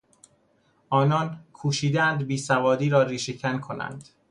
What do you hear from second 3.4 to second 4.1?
کنند.